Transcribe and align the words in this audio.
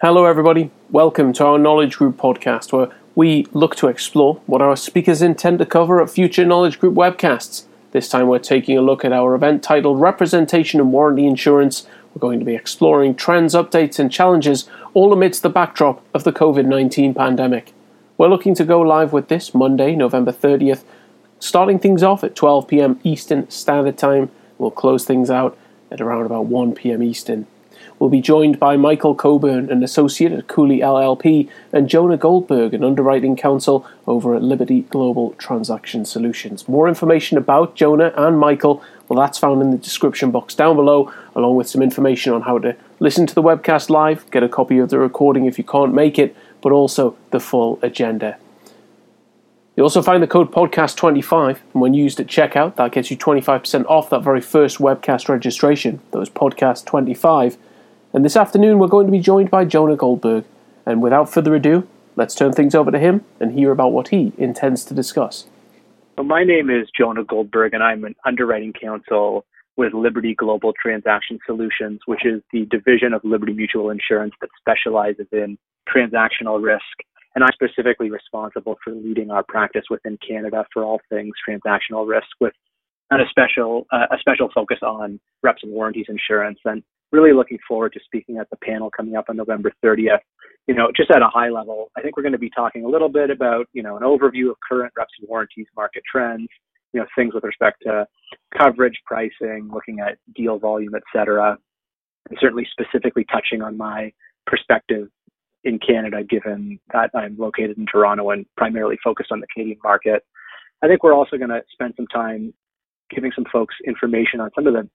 Hello, 0.00 0.26
everybody. 0.26 0.70
Welcome 0.92 1.32
to 1.32 1.44
our 1.44 1.58
Knowledge 1.58 1.96
Group 1.96 2.18
podcast, 2.18 2.72
where 2.72 2.88
we 3.16 3.48
look 3.52 3.74
to 3.74 3.88
explore 3.88 4.40
what 4.46 4.62
our 4.62 4.76
speakers 4.76 5.22
intend 5.22 5.58
to 5.58 5.66
cover 5.66 6.00
at 6.00 6.08
future 6.08 6.44
Knowledge 6.44 6.78
Group 6.78 6.94
webcasts. 6.94 7.64
This 7.90 8.08
time, 8.08 8.28
we're 8.28 8.38
taking 8.38 8.78
a 8.78 8.80
look 8.80 9.04
at 9.04 9.12
our 9.12 9.34
event 9.34 9.60
titled 9.60 10.00
Representation 10.00 10.78
and 10.78 10.92
Warranty 10.92 11.26
Insurance. 11.26 11.84
We're 12.14 12.20
going 12.20 12.38
to 12.38 12.44
be 12.44 12.54
exploring 12.54 13.16
trends, 13.16 13.56
updates, 13.56 13.98
and 13.98 14.08
challenges, 14.08 14.70
all 14.94 15.12
amidst 15.12 15.42
the 15.42 15.50
backdrop 15.50 16.00
of 16.14 16.22
the 16.22 16.32
COVID 16.32 16.64
19 16.64 17.12
pandemic. 17.12 17.72
We're 18.16 18.28
looking 18.28 18.54
to 18.54 18.64
go 18.64 18.80
live 18.80 19.12
with 19.12 19.26
this 19.26 19.52
Monday, 19.52 19.96
November 19.96 20.30
30th, 20.30 20.84
starting 21.40 21.80
things 21.80 22.04
off 22.04 22.22
at 22.22 22.36
12 22.36 22.68
pm 22.68 23.00
Eastern 23.02 23.50
Standard 23.50 23.98
Time. 23.98 24.30
We'll 24.58 24.70
close 24.70 25.04
things 25.04 25.28
out 25.28 25.58
at 25.90 26.00
around 26.00 26.24
about 26.24 26.46
1 26.46 26.76
pm 26.76 27.02
Eastern. 27.02 27.48
We'll 27.98 28.10
be 28.10 28.20
joined 28.20 28.60
by 28.60 28.76
Michael 28.76 29.14
Coburn, 29.14 29.70
an 29.70 29.82
associate 29.82 30.30
at 30.32 30.46
Cooley 30.46 30.78
LLP, 30.78 31.48
and 31.72 31.88
Jonah 31.88 32.16
Goldberg, 32.16 32.72
an 32.72 32.84
underwriting 32.84 33.34
counsel 33.34 33.86
over 34.06 34.36
at 34.36 34.42
Liberty 34.42 34.82
Global 34.82 35.32
Transaction 35.32 36.04
Solutions. 36.04 36.68
More 36.68 36.86
information 36.86 37.36
about 37.38 37.74
Jonah 37.74 38.12
and 38.16 38.38
Michael, 38.38 38.82
well, 39.08 39.18
that's 39.18 39.38
found 39.38 39.62
in 39.62 39.72
the 39.72 39.78
description 39.78 40.30
box 40.30 40.54
down 40.54 40.76
below, 40.76 41.12
along 41.34 41.56
with 41.56 41.68
some 41.68 41.82
information 41.82 42.32
on 42.32 42.42
how 42.42 42.58
to 42.58 42.76
listen 43.00 43.26
to 43.26 43.34
the 43.34 43.42
webcast 43.42 43.90
live, 43.90 44.30
get 44.30 44.42
a 44.42 44.48
copy 44.48 44.78
of 44.78 44.90
the 44.90 44.98
recording 44.98 45.46
if 45.46 45.58
you 45.58 45.64
can't 45.64 45.92
make 45.92 46.18
it, 46.18 46.36
but 46.60 46.70
also 46.70 47.16
the 47.30 47.40
full 47.40 47.80
agenda. 47.82 48.36
You'll 49.74 49.86
also 49.86 50.02
find 50.02 50.22
the 50.22 50.26
code 50.26 50.52
podcast25, 50.52 51.58
and 51.72 51.80
when 51.80 51.94
used 51.94 52.20
at 52.20 52.26
checkout, 52.26 52.76
that 52.76 52.92
gets 52.92 53.10
you 53.10 53.16
25% 53.16 53.86
off 53.86 54.10
that 54.10 54.22
very 54.22 54.40
first 54.40 54.78
webcast 54.78 55.28
registration. 55.28 56.00
That 56.10 56.18
was 56.18 56.30
podcast25. 56.30 57.56
And 58.12 58.24
this 58.24 58.36
afternoon, 58.36 58.78
we're 58.78 58.86
going 58.86 59.06
to 59.06 59.12
be 59.12 59.20
joined 59.20 59.50
by 59.50 59.66
Jonah 59.66 59.96
Goldberg. 59.96 60.44
And 60.86 61.02
without 61.02 61.30
further 61.30 61.54
ado, 61.54 61.86
let's 62.16 62.34
turn 62.34 62.52
things 62.52 62.74
over 62.74 62.90
to 62.90 62.98
him 62.98 63.24
and 63.38 63.52
hear 63.52 63.70
about 63.70 63.92
what 63.92 64.08
he 64.08 64.32
intends 64.38 64.84
to 64.86 64.94
discuss. 64.94 65.46
Well, 66.16 66.26
my 66.26 66.42
name 66.42 66.70
is 66.70 66.88
Jonah 66.96 67.22
Goldberg, 67.22 67.74
and 67.74 67.82
I'm 67.82 68.04
an 68.04 68.14
underwriting 68.24 68.72
counsel 68.72 69.44
with 69.76 69.92
Liberty 69.92 70.34
Global 70.34 70.72
Transaction 70.72 71.38
Solutions, 71.46 72.00
which 72.06 72.24
is 72.24 72.42
the 72.50 72.64
division 72.64 73.12
of 73.12 73.22
Liberty 73.24 73.52
Mutual 73.52 73.90
Insurance 73.90 74.34
that 74.40 74.48
specializes 74.58 75.26
in 75.30 75.58
transactional 75.88 76.62
risk. 76.62 76.82
And 77.34 77.44
I'm 77.44 77.50
specifically 77.52 78.10
responsible 78.10 78.78
for 78.82 78.94
leading 78.94 79.30
our 79.30 79.44
practice 79.44 79.84
within 79.90 80.18
Canada 80.26 80.64
for 80.72 80.82
all 80.82 81.00
things 81.10 81.34
transactional 81.48 82.08
risk, 82.08 82.26
with 82.40 82.54
and 83.10 83.22
a 83.22 83.28
special 83.30 83.86
uh, 83.92 84.06
a 84.10 84.18
special 84.18 84.48
focus 84.52 84.78
on 84.82 85.20
reps 85.42 85.62
and 85.62 85.72
warranties 85.72 86.06
insurance. 86.08 86.58
And 86.64 86.82
really 87.12 87.32
looking 87.32 87.58
forward 87.66 87.92
to 87.94 88.00
speaking 88.04 88.38
at 88.38 88.48
the 88.50 88.56
panel 88.56 88.90
coming 88.90 89.16
up 89.16 89.26
on 89.28 89.36
November 89.36 89.72
30th. 89.84 90.20
You 90.66 90.74
know, 90.74 90.90
just 90.94 91.10
at 91.10 91.22
a 91.22 91.28
high 91.28 91.48
level, 91.48 91.90
I 91.96 92.02
think 92.02 92.16
we're 92.16 92.22
going 92.22 92.32
to 92.32 92.38
be 92.38 92.50
talking 92.50 92.84
a 92.84 92.88
little 92.88 93.08
bit 93.08 93.30
about, 93.30 93.66
you 93.72 93.82
know, 93.82 93.96
an 93.96 94.02
overview 94.02 94.50
of 94.50 94.56
current 94.68 94.92
reps 94.96 95.12
and 95.18 95.28
warranties 95.28 95.66
market 95.74 96.02
trends, 96.10 96.48
you 96.92 97.00
know, 97.00 97.06
things 97.16 97.32
with 97.32 97.44
respect 97.44 97.82
to 97.84 98.06
coverage, 98.56 98.98
pricing, 99.06 99.70
looking 99.72 100.00
at 100.00 100.18
deal 100.36 100.58
volume, 100.58 100.94
et 100.94 101.02
cetera, 101.14 101.56
and 102.28 102.38
certainly 102.40 102.66
specifically 102.70 103.24
touching 103.32 103.62
on 103.62 103.76
my 103.76 104.12
perspective 104.46 105.08
in 105.64 105.78
Canada, 105.78 106.22
given 106.22 106.78
that 106.92 107.10
I'm 107.14 107.36
located 107.38 107.78
in 107.78 107.86
Toronto 107.86 108.30
and 108.30 108.46
primarily 108.56 108.98
focused 109.02 109.32
on 109.32 109.40
the 109.40 109.46
Canadian 109.52 109.78
market. 109.82 110.22
I 110.82 110.86
think 110.86 111.02
we're 111.02 111.14
also 111.14 111.36
going 111.36 111.50
to 111.50 111.62
spend 111.72 111.94
some 111.96 112.06
time 112.06 112.54
giving 113.10 113.32
some 113.34 113.44
folks 113.50 113.74
information 113.86 114.40
on 114.40 114.50
some 114.54 114.66
of 114.66 114.74
the 114.74 114.88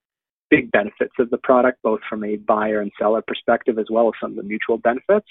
big 0.50 0.70
benefits 0.70 1.14
of 1.18 1.30
the 1.30 1.38
product, 1.38 1.82
both 1.82 2.00
from 2.08 2.24
a 2.24 2.36
buyer 2.36 2.80
and 2.80 2.92
seller 2.98 3.22
perspective, 3.26 3.78
as 3.78 3.86
well 3.90 4.08
as 4.08 4.14
some 4.20 4.30
of 4.32 4.36
the 4.36 4.42
mutual 4.42 4.78
benefits. 4.78 5.28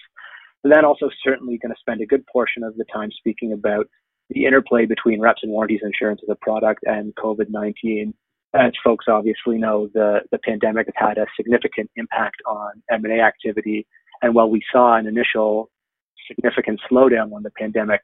And 0.63 0.71
then 0.71 0.85
also 0.85 1.09
certainly 1.23 1.57
going 1.57 1.73
to 1.73 1.79
spend 1.79 2.01
a 2.01 2.05
good 2.05 2.25
portion 2.27 2.63
of 2.63 2.75
the 2.77 2.85
time 2.93 3.09
speaking 3.11 3.51
about 3.51 3.87
the 4.29 4.45
interplay 4.45 4.85
between 4.85 5.21
reps 5.21 5.41
and 5.43 5.51
warranties 5.51 5.81
insurance 5.83 6.21
as 6.23 6.29
a 6.29 6.35
product 6.35 6.83
and 6.85 7.13
COVID-19. 7.15 8.13
As 8.55 8.71
folks 8.83 9.05
obviously 9.07 9.57
know, 9.57 9.89
the, 9.93 10.21
the 10.31 10.37
pandemic 10.37 10.87
has 10.87 11.09
had 11.09 11.17
a 11.17 11.25
significant 11.35 11.89
impact 11.95 12.37
on 12.47 12.81
M&A 12.89 13.19
activity. 13.19 13.85
And 14.21 14.33
while 14.33 14.49
we 14.49 14.63
saw 14.71 14.95
an 14.95 15.07
initial 15.07 15.69
significant 16.27 16.79
slowdown 16.89 17.29
when 17.29 17.43
the 17.43 17.51
pandemic 17.51 17.99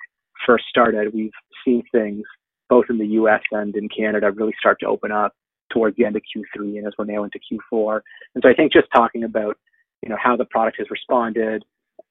first 0.46 0.66
started, 0.70 1.14
we've 1.14 1.32
seen 1.64 1.84
things 1.92 2.24
both 2.68 2.86
in 2.90 2.98
the 2.98 3.08
US 3.08 3.42
and 3.52 3.76
in 3.76 3.88
Canada 3.90 4.32
really 4.32 4.54
start 4.60 4.80
to 4.82 4.88
open 4.88 5.12
up 5.12 5.34
towards 5.70 5.96
the 5.98 6.06
end 6.06 6.16
of 6.16 6.22
Q3 6.24 6.78
and 6.78 6.88
as 6.88 6.94
we're 6.98 7.06
now 7.06 7.24
into 7.24 7.40
Q4. 7.40 8.02
And 8.36 8.44
so 8.44 8.50
I 8.50 8.54
think 8.54 8.74
just 8.74 8.88
talking 8.94 9.24
about, 9.24 9.58
you 10.02 10.10
know, 10.10 10.18
how 10.22 10.36
the 10.36 10.46
product 10.46 10.78
has 10.80 10.90
responded 10.90 11.64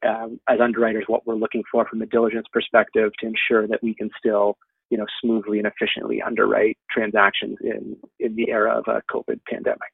um, 0.06 0.40
as 0.48 0.60
underwriters, 0.60 1.04
what 1.06 1.26
we're 1.26 1.34
looking 1.34 1.62
for 1.70 1.86
from 1.86 2.02
a 2.02 2.06
diligence 2.06 2.46
perspective 2.52 3.10
to 3.20 3.26
ensure 3.26 3.66
that 3.66 3.82
we 3.82 3.94
can 3.94 4.10
still, 4.18 4.56
you 4.90 4.98
know, 4.98 5.06
smoothly 5.20 5.58
and 5.58 5.66
efficiently 5.66 6.22
underwrite 6.22 6.78
transactions 6.90 7.56
in, 7.62 7.96
in 8.20 8.36
the 8.36 8.50
era 8.50 8.78
of 8.78 8.84
a 8.86 9.02
COVID 9.12 9.40
pandemic. 9.48 9.92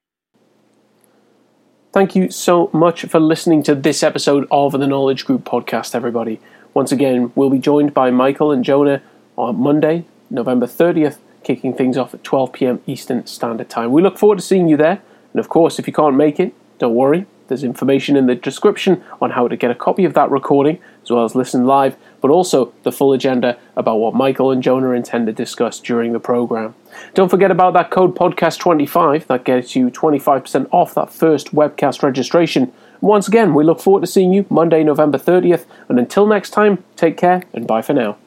Thank 1.93 2.15
you 2.15 2.29
so 2.29 2.69
much 2.73 3.03
for 3.05 3.19
listening 3.19 3.63
to 3.63 3.73
this 3.73 4.03
episode 4.03 4.47
of 4.51 4.73
the 4.73 4.85
Knowledge 4.85 5.25
Group 5.25 5.45
podcast, 5.45 5.95
everybody. 5.95 6.41
Once 6.73 6.91
again, 6.91 7.31
we'll 7.35 7.49
be 7.49 7.57
joined 7.57 7.93
by 7.93 8.11
Michael 8.11 8.51
and 8.51 8.65
Jonah 8.65 9.01
on 9.37 9.57
Monday, 9.57 10.05
November 10.29 10.65
30th 10.65 11.19
kicking 11.45 11.73
things 11.73 11.97
off 11.97 12.13
at 12.13 12.23
12 12.23 12.51
pm 12.51 12.81
Eastern 12.85 13.25
Standard 13.25 13.69
Time. 13.69 13.91
We 13.91 14.01
look 14.01 14.17
forward 14.17 14.39
to 14.39 14.41
seeing 14.41 14.67
you 14.67 14.75
there. 14.75 15.01
And 15.31 15.39
of 15.39 15.47
course, 15.47 15.79
if 15.79 15.87
you 15.87 15.93
can't 15.93 16.15
make 16.15 16.39
it, 16.39 16.53
don't 16.79 16.95
worry. 16.95 17.25
There's 17.47 17.63
information 17.63 18.15
in 18.15 18.25
the 18.25 18.35
description 18.35 19.03
on 19.21 19.31
how 19.31 19.47
to 19.47 19.55
get 19.55 19.69
a 19.69 19.75
copy 19.75 20.03
of 20.03 20.15
that 20.15 20.31
recording, 20.31 20.79
as 21.03 21.11
well 21.11 21.23
as 21.23 21.35
listen 21.35 21.65
live, 21.65 21.95
but 22.19 22.31
also 22.31 22.73
the 22.83 22.91
full 22.91 23.13
agenda 23.13 23.59
about 23.75 23.97
what 23.97 24.15
Michael 24.15 24.51
and 24.51 24.63
Jonah 24.63 24.91
intend 24.91 25.27
to 25.27 25.33
discuss 25.33 25.79
during 25.79 26.13
the 26.13 26.19
program. 26.19 26.73
Don't 27.13 27.29
forget 27.29 27.51
about 27.51 27.73
that 27.73 27.91
code 27.91 28.15
podcast25 28.15 29.27
that 29.27 29.43
gets 29.43 29.75
you 29.75 29.91
25% 29.91 30.67
off 30.71 30.95
that 30.95 31.13
first 31.13 31.53
webcast 31.53 32.01
registration. 32.01 32.73
Once 32.99 33.27
again, 33.27 33.53
we 33.53 33.63
look 33.63 33.79
forward 33.79 34.01
to 34.01 34.07
seeing 34.07 34.33
you 34.33 34.45
Monday, 34.49 34.83
November 34.83 35.19
30th. 35.19 35.65
And 35.87 35.99
until 35.99 36.25
next 36.25 36.49
time, 36.49 36.83
take 36.95 37.17
care 37.17 37.43
and 37.53 37.67
bye 37.67 37.83
for 37.83 37.93
now. 37.93 38.17